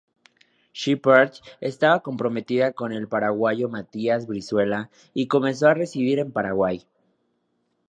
[0.73, 6.87] Sheppard estaba comprometida con el paraguayo Matías Brizuela y comenzó a residir en Paraguay.